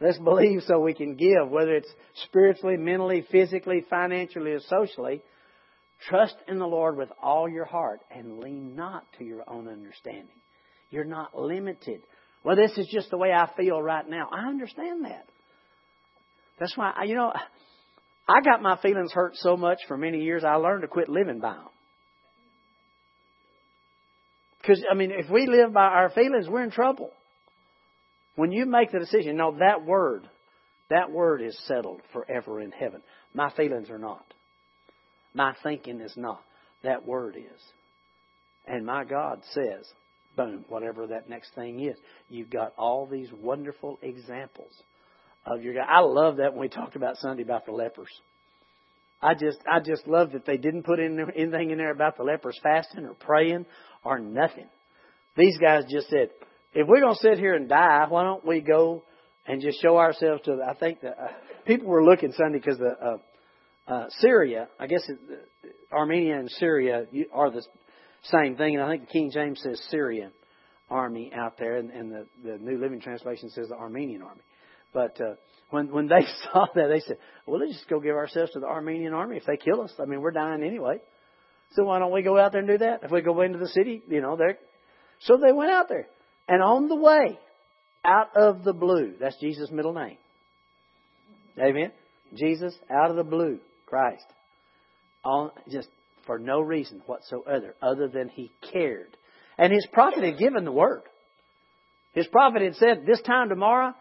[0.00, 1.90] Let's believe so we can give, whether it's
[2.24, 5.22] spiritually, mentally, physically, financially, or socially.
[6.08, 10.36] Trust in the Lord with all your heart and lean not to your own understanding.
[10.90, 12.02] You're not limited.
[12.44, 14.28] Well, this is just the way I feel right now.
[14.30, 15.26] I understand that.
[16.60, 17.32] That's why, you know,
[18.28, 21.40] I got my feelings hurt so much for many years, I learned to quit living
[21.40, 21.68] by them.
[24.60, 27.10] Because, I mean, if we live by our feelings, we're in trouble.
[28.36, 30.28] When you make the decision, no, that word,
[30.90, 33.02] that word is settled forever in heaven.
[33.34, 34.24] My feelings are not.
[35.34, 36.42] My thinking is not.
[36.84, 37.62] That word is.
[38.66, 39.86] And my God says,
[40.36, 41.96] boom, whatever that next thing is.
[42.28, 44.72] You've got all these wonderful examples
[45.44, 45.86] of your God.
[45.88, 48.10] I love that when we talked about Sunday about the lepers.
[49.22, 52.22] I just, I just love that they didn't put in anything in there about the
[52.22, 53.64] lepers fasting or praying
[54.04, 54.68] or nothing.
[55.36, 56.30] These guys just said,
[56.76, 59.02] if we're going to sit here and die, why don't we go
[59.46, 61.28] and just show ourselves to, I think that uh,
[61.66, 65.18] people were looking Sunday because the, uh, uh, Syria, I guess it,
[65.90, 67.62] Armenia and Syria are the
[68.24, 70.32] same thing, and I think the King James says Syrian
[70.90, 74.42] army out there, and, and the, the New Living Translation says the Aramean army.
[74.92, 75.34] But uh,
[75.70, 78.66] when when they saw that, they said, "Well, let's just go give ourselves to the
[78.66, 79.36] Aramean army.
[79.36, 81.00] If they kill us, I mean, we're dying anyway.
[81.72, 83.00] So why don't we go out there and do that?
[83.02, 84.58] If we go into the city, you know, there."
[85.20, 86.08] So they went out there,
[86.48, 87.38] and on the way,
[88.04, 90.16] out of the blue, that's Jesus' middle name.
[91.58, 91.92] Amen.
[92.34, 94.24] Jesus, out of the blue, Christ,
[95.24, 95.88] on just
[96.26, 99.16] for no reason whatsoever, other than he cared,
[99.58, 101.02] and his prophet had given the word.
[102.12, 103.94] His prophet had said, "This time tomorrow,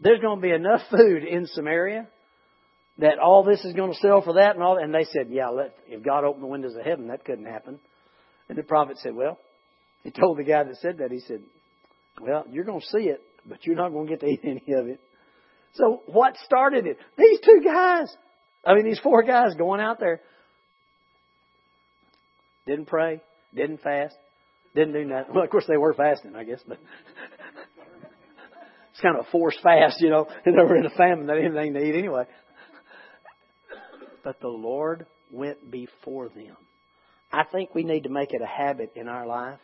[0.00, 2.08] there's going to be enough food in Samaria
[2.98, 4.84] that all this is going to sell for that and all that.
[4.84, 7.80] And they said, yeah, let, if God opened the windows of heaven, that couldn't happen.
[8.48, 9.38] And the prophet said, well,
[10.02, 11.40] he told the guy that said that, he said,
[12.20, 14.78] well, you're going to see it, but you're not going to get to eat any
[14.78, 15.00] of it.
[15.74, 16.98] So what started it?
[17.18, 18.14] These two guys.
[18.64, 20.20] I mean, these four guys going out there.
[22.66, 23.20] Didn't pray,
[23.54, 24.16] didn't fast,
[24.74, 25.34] didn't do nothing.
[25.34, 26.78] Well, of course they were fasting, I guess, but
[28.92, 30.26] it's kind of a forced fast, you know.
[30.46, 32.24] And they were in a famine, they didn't have anything to eat anyway.
[34.22, 36.56] But the Lord went before them.
[37.30, 39.60] I think we need to make it a habit in our life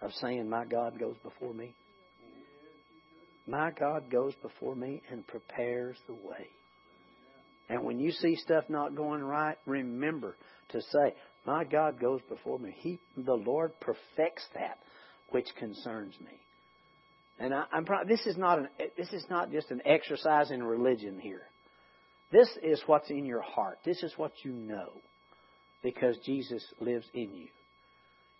[0.00, 1.74] of saying, My God goes before me.
[3.46, 6.46] My God goes before me and prepares the way.
[7.68, 10.36] And when you see stuff not going right, remember
[10.70, 11.14] to say,
[11.46, 12.74] My God goes before me.
[12.78, 14.78] He, the Lord perfects that
[15.30, 16.40] which concerns me.
[17.38, 21.18] And I, am this is not an, this is not just an exercise in religion
[21.18, 21.42] here.
[22.30, 23.78] This is what's in your heart.
[23.84, 24.90] This is what you know,
[25.82, 27.48] because Jesus lives in you.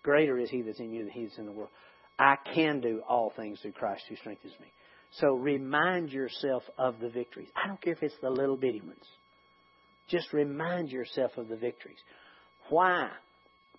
[0.02, 1.70] Greater is He that's in you than He that's in the world.
[2.18, 4.66] I can do all things through Christ who strengthens me.
[5.12, 7.48] So remind yourself of the victories.
[7.56, 9.04] I don't care if it's the little bitty ones.
[10.08, 11.98] Just remind yourself of the victories.
[12.68, 13.08] Why?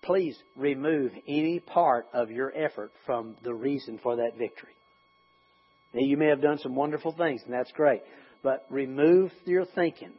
[0.01, 4.73] Please remove any part of your effort from the reason for that victory.
[5.93, 8.01] Now, you may have done some wonderful things, and that's great.
[8.43, 10.13] But remove your thinking,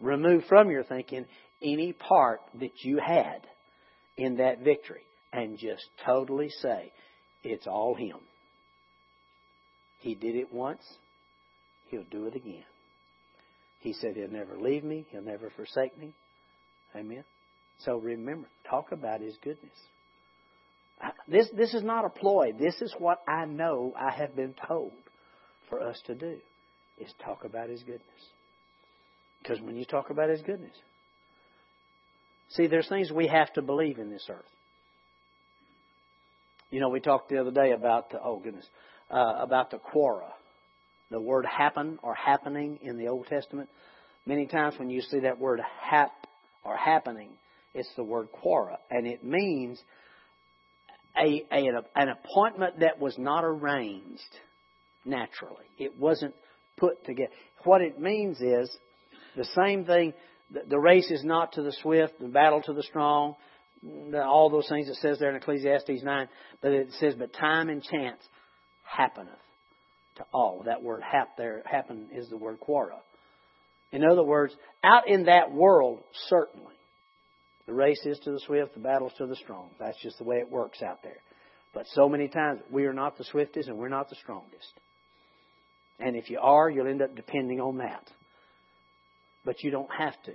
[0.00, 1.24] remove from your thinking
[1.62, 3.46] any part that you had
[4.16, 6.92] in that victory, and just totally say,
[7.42, 8.18] it's all Him.
[10.00, 10.82] He did it once,
[11.88, 12.64] He'll do it again.
[13.80, 16.14] He said He'll never leave me, He'll never forsake me.
[16.94, 17.24] Amen.
[17.78, 19.72] So remember, talk about His goodness.
[21.26, 22.52] This, this is not a ploy.
[22.52, 24.92] This is what I know I have been told
[25.68, 26.36] for us to do
[26.98, 28.02] is talk about His goodness.
[29.42, 30.76] Because when you talk about His goodness,
[32.50, 34.44] see, there's things we have to believe in this earth.
[36.72, 38.66] You know, we talked the other day about the, oh goodness,
[39.10, 40.30] uh, about the quora,
[41.10, 43.68] the word happen or happening in the Old Testament.
[44.24, 46.12] Many times when you see that word hap
[46.64, 47.28] or happening,
[47.74, 49.78] it's the word quora, and it means
[51.14, 54.22] a, a, an appointment that was not arranged
[55.04, 55.66] naturally.
[55.78, 56.34] It wasn't
[56.78, 57.32] put together.
[57.64, 58.74] What it means is
[59.36, 60.14] the same thing.
[60.50, 63.36] The race is not to the swift, the battle to the strong,
[64.14, 66.28] all those things it says there in Ecclesiastes 9.
[66.60, 68.20] But it says, but time and chance
[68.84, 69.34] happeneth
[70.16, 70.62] to all.
[70.66, 72.98] That word hap there, happen is the word quora.
[73.90, 76.74] In other words, out in that world, certainly,
[77.66, 79.70] the race is to the swift, the battle's to the strong.
[79.78, 81.18] That's just the way it works out there.
[81.74, 84.72] But so many times we are not the swiftest and we're not the strongest.
[85.98, 88.04] And if you are, you'll end up depending on that.
[89.44, 90.32] But you don't have to.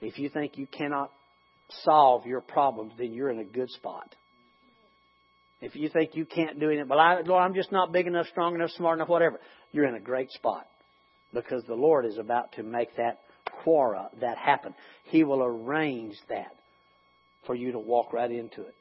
[0.00, 1.10] If you think you cannot
[1.84, 4.14] solve your problems, then you're in a good spot.
[5.60, 8.26] If you think you can't do anything, well, I, Lord, I'm just not big enough,
[8.28, 9.40] strong enough, smart enough, whatever,
[9.72, 10.66] you're in a great spot
[11.34, 13.20] because the Lord is about to make that
[13.64, 14.74] quora, that happen.
[15.04, 16.54] He will arrange that
[17.46, 18.74] for you to walk right into it.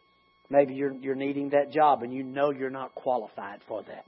[0.49, 4.05] Maybe you're, you're needing that job and you know you're not qualified for that.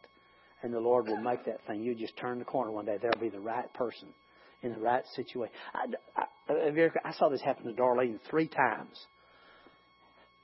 [0.63, 1.83] And the Lord will make that thing.
[1.83, 4.09] You just turn the corner one day, there'll be the right person
[4.61, 5.53] in the right situation.
[5.73, 8.97] I, I, I saw this happen to Darlene three times.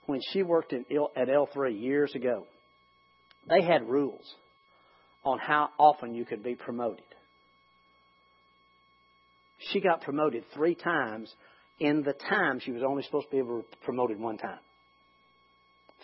[0.05, 2.45] When she worked in, at L3 years ago,
[3.49, 4.23] they had rules
[5.23, 7.03] on how often you could be promoted.
[9.71, 11.33] She got promoted three times
[11.79, 14.59] in the time she was only supposed to be able to be promoted one time.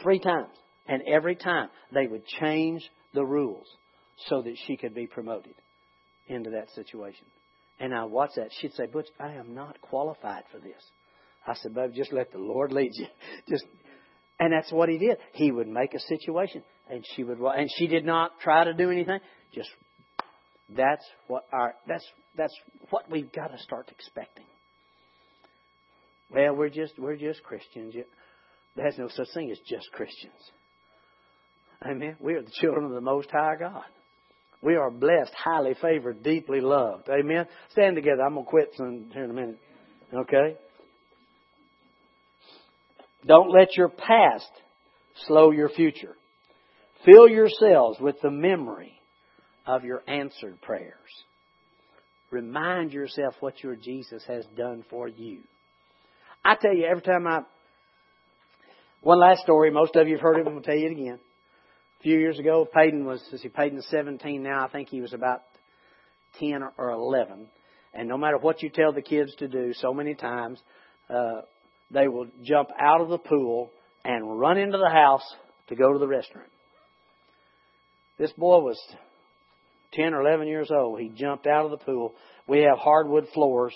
[0.01, 0.49] Three times.
[0.87, 2.81] And every time they would change
[3.13, 3.67] the rules
[4.27, 5.55] so that she could be promoted
[6.27, 7.25] into that situation.
[7.83, 8.47] And I watched that.
[8.61, 10.81] She'd say, Butch, I am not qualified for this.
[11.45, 13.07] I said, baby, just let the Lord lead you.
[13.49, 13.65] Just,
[14.39, 15.17] and that's what he did.
[15.33, 18.89] He would make a situation, and she would, and she did not try to do
[18.89, 19.19] anything.
[19.53, 19.67] Just,
[20.69, 22.05] that's what our, that's,
[22.37, 22.57] that's
[22.89, 24.45] what we've got to start expecting.
[26.33, 27.95] Well, we're just, we're just Christians.
[28.77, 30.31] There's no such thing as just Christians.
[31.85, 32.15] Amen.
[32.21, 33.83] We are the children of the Most High God.
[34.63, 37.09] We are blessed, highly favored, deeply loved.
[37.09, 37.45] Amen.
[37.71, 38.21] Stand together.
[38.21, 39.59] I'm going to quit soon, here in a minute.
[40.13, 40.55] Okay?
[43.27, 44.49] Don't let your past
[45.27, 46.15] slow your future.
[47.05, 48.93] Fill yourselves with the memory
[49.67, 50.93] of your answered prayers.
[52.31, 55.41] Remind yourself what your Jesus has done for you.
[56.43, 57.41] I tell you, every time I.
[59.01, 60.91] One last story, most of you have heard it, I'm going to tell you it
[60.93, 61.19] again
[62.03, 64.65] few years ago, Peyton was, see, Peyton's 17 now.
[64.65, 65.41] I think he was about
[66.39, 67.47] 10 or 11.
[67.93, 70.59] And no matter what you tell the kids to do, so many times,
[71.09, 71.41] uh,
[71.91, 73.71] they will jump out of the pool
[74.03, 75.23] and run into the house
[75.69, 76.49] to go to the restroom.
[78.19, 78.79] This boy was
[79.93, 80.99] 10 or 11 years old.
[80.99, 82.13] He jumped out of the pool.
[82.47, 83.73] We have hardwood floors,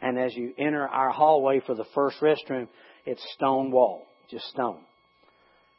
[0.00, 2.68] and as you enter our hallway for the first restroom,
[3.04, 4.80] it's stone wall, just stone.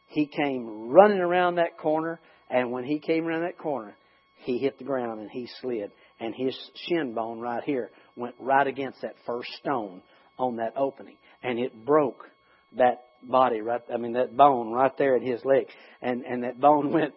[0.07, 3.95] He came running around that corner, and when he came around that corner,
[4.37, 5.91] he hit the ground and he slid.
[6.19, 10.01] And his shin bone right here went right against that first stone
[10.39, 11.17] on that opening.
[11.43, 12.23] And it broke
[12.77, 15.67] that body right, I mean, that bone right there in his leg.
[16.01, 17.13] And, and that bone went,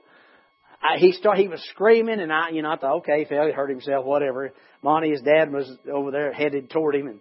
[0.83, 3.53] I, he started, he was screaming and I, you know, I thought, okay, fell, he
[3.53, 4.53] hurt himself, whatever.
[4.83, 7.21] Monty, his dad was over there headed toward him and,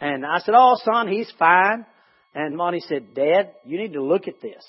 [0.00, 1.86] and I said, oh son, he's fine.
[2.34, 4.64] And Monty said, Dad, you need to look at this.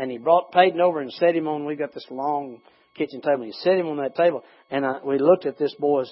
[0.00, 2.62] And he brought Peyton over and set him on, we got this long
[2.94, 3.44] kitchen table.
[3.44, 6.10] He set him on that table, and I, we looked at this boy's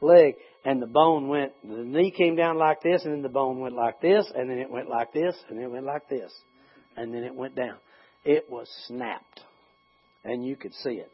[0.00, 3.58] leg, and the bone went, the knee came down like this, and then the bone
[3.58, 6.32] went like this, and then it went like this, and then it went like this,
[6.96, 7.78] and then it went down.
[8.24, 9.40] It was snapped,
[10.22, 11.10] and you could see it.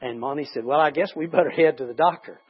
[0.00, 2.40] And Monty said, well, I guess we better head to the doctor.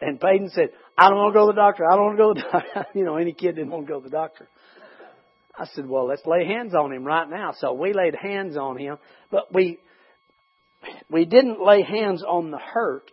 [0.00, 1.84] And Peyton said, I don't want to go to the doctor.
[1.84, 2.86] I don't want to go to the doctor.
[2.98, 4.48] you know, any kid didn't want to go to the doctor.
[5.58, 7.54] I said, well, let's lay hands on him right now.
[7.58, 8.98] So we laid hands on him,
[9.30, 9.78] but we,
[11.10, 13.10] we didn't lay hands on the hurt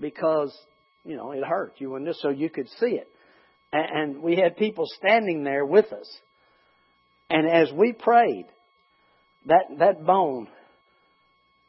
[0.00, 0.56] because,
[1.04, 1.74] you know, it hurt.
[1.78, 3.08] You and this, so you could see it.
[3.70, 6.08] And we had people standing there with us.
[7.28, 8.46] And as we prayed,
[9.46, 10.48] that, that bone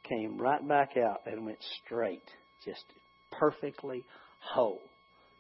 [0.08, 2.24] came right back out and went straight,
[2.64, 2.84] just
[3.32, 4.06] perfectly
[4.40, 4.82] whole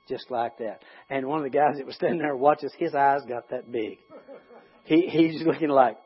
[0.09, 0.81] just like that.
[1.09, 3.71] And one of the guys that was standing there watching us, his eyes got that
[3.71, 3.99] big.
[4.83, 5.97] He he's looking like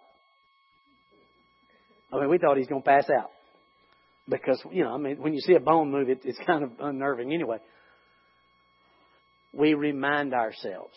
[2.13, 3.31] I mean, we thought he's going to pass out
[4.29, 6.71] because you know, I mean, when you see a bone move, it, it's kind of
[6.79, 7.57] unnerving anyway.
[9.51, 10.95] We remind ourselves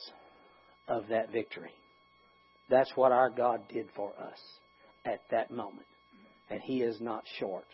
[0.88, 1.72] of that victory.
[2.68, 4.38] That's what our God did for us
[5.04, 5.86] at that moment,
[6.50, 7.64] and He is not short.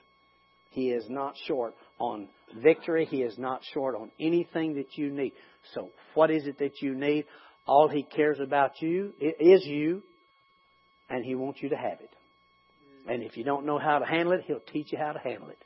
[0.71, 2.29] He is not short on
[2.61, 3.07] victory.
[3.07, 5.33] He is not short on anything that you need.
[5.75, 7.27] So, what is it that you need?
[7.67, 10.03] All He cares about you is you,
[11.09, 12.11] and He wants you to have it.
[13.07, 15.49] And if you don't know how to handle it, He'll teach you how to handle
[15.49, 15.59] it.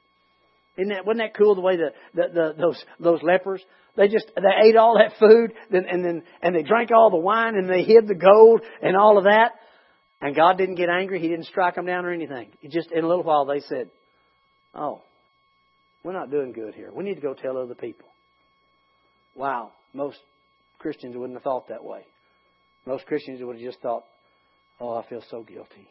[0.77, 3.65] Isn't that wasn't that cool the way the, the, the those those lepers
[3.97, 7.17] they just they ate all that food then and then and they drank all the
[7.17, 9.53] wine and they hid the gold and all of that
[10.21, 12.51] and God didn't get angry He didn't strike them down or anything.
[12.61, 13.89] It just in a little while they said,
[14.75, 15.01] "Oh,
[16.07, 16.91] we're not doing good here.
[16.93, 18.09] We need to go tell other people."
[19.35, 20.19] Wow, most
[20.79, 22.07] Christians wouldn't have thought that way.
[22.87, 24.05] Most Christians would have just thought,
[24.81, 25.89] Oh, I feel so guilty.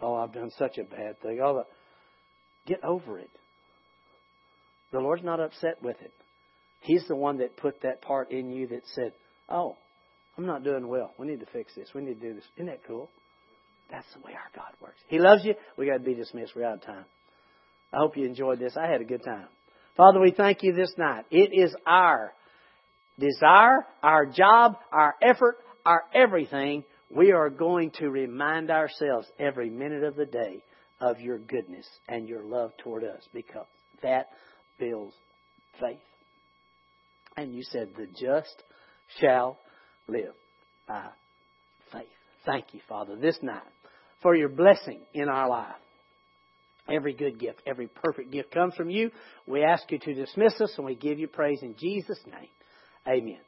[0.00, 1.40] Oh, I've done such a bad thing.
[1.42, 1.64] Oh,
[2.66, 3.30] get over it.
[4.92, 6.12] The Lord's not upset with it.
[6.80, 9.12] He's the one that put that part in you that said,
[9.48, 9.76] Oh,
[10.36, 11.12] I'm not doing well.
[11.18, 11.88] We need to fix this.
[11.94, 12.44] We need to do this.
[12.56, 13.10] Isn't that cool?
[13.90, 15.00] That's the way our God works.
[15.08, 15.54] He loves you.
[15.76, 16.52] We got to be dismissed.
[16.54, 17.04] We're out of time.
[17.92, 18.76] I hope you enjoyed this.
[18.76, 19.46] I had a good time.
[19.96, 21.24] Father, we thank you this night.
[21.30, 22.32] It is our
[23.18, 26.84] desire, our job, our effort, our everything.
[27.10, 30.62] We are going to remind ourselves every minute of the day
[31.00, 33.66] of your goodness and your love toward us because
[34.02, 34.28] that
[34.78, 35.14] builds
[35.80, 35.98] faith.
[37.36, 38.62] And you said, the just
[39.20, 39.58] shall
[40.06, 40.34] live
[40.86, 41.06] by
[41.92, 42.06] faith.
[42.44, 43.62] Thank you, Father, this night
[44.22, 45.74] for your blessing in our life.
[46.88, 49.10] Every good gift, every perfect gift comes from you.
[49.46, 52.48] We ask you to dismiss us and we give you praise in Jesus' name.
[53.06, 53.40] Amen.